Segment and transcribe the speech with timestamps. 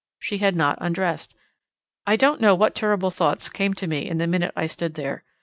[0.17, 1.35] She had not undressed.
[2.07, 5.23] I don't know what terrible thoughts came to me in the minute I stood there.